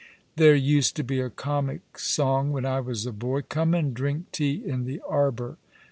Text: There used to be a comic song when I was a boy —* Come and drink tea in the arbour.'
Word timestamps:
There 0.35 0.55
used 0.55 0.95
to 0.95 1.03
be 1.03 1.21
a 1.21 1.29
comic 1.29 1.99
song 1.99 2.51
when 2.51 2.65
I 2.65 2.79
was 2.79 3.05
a 3.05 3.11
boy 3.13 3.41
—* 3.41 3.49
Come 3.49 3.75
and 3.75 3.93
drink 3.93 4.31
tea 4.31 4.55
in 4.65 4.83
the 4.85 4.99
arbour.' 5.07 5.57